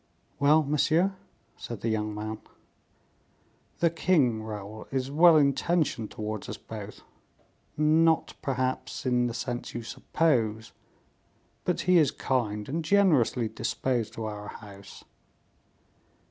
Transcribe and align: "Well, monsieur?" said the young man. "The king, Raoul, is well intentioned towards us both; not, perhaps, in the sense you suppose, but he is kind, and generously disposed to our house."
"Well, 0.39 0.63
monsieur?" 0.63 1.13
said 1.57 1.81
the 1.81 1.89
young 1.89 2.15
man. 2.15 2.39
"The 3.81 3.91
king, 3.91 4.41
Raoul, 4.41 4.87
is 4.91 5.11
well 5.11 5.37
intentioned 5.37 6.09
towards 6.09 6.49
us 6.49 6.57
both; 6.57 7.01
not, 7.77 8.33
perhaps, 8.41 9.05
in 9.05 9.27
the 9.27 9.35
sense 9.35 9.75
you 9.75 9.83
suppose, 9.83 10.71
but 11.65 11.81
he 11.81 11.99
is 11.99 12.09
kind, 12.09 12.67
and 12.67 12.83
generously 12.83 13.47
disposed 13.47 14.13
to 14.13 14.25
our 14.25 14.47
house." 14.47 15.03